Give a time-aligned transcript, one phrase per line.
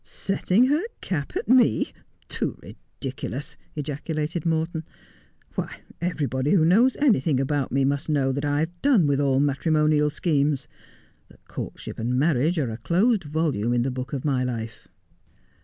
[0.31, 1.91] 'Setting her cap at me!
[2.27, 4.83] Too ridiculous!' ejaculated Morton.
[5.53, 9.39] 'Why, everybody who knows anything about me must know that I have done with all
[9.39, 10.67] matrimonial schemes—
[11.29, 14.87] that courtship and marriage are a closed volume in the book of my life.'